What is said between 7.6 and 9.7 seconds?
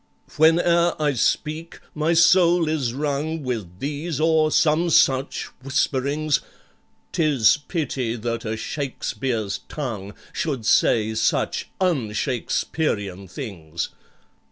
pity that a SHAKESPEARE'S